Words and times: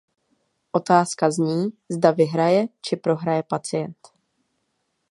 Otázka 0.71 1.31
zní, 1.31 1.69
zda 1.89 2.11
vyhraje, 2.11 2.67
či 2.81 2.95
prohraje 2.95 3.43
pacient. 3.43 3.97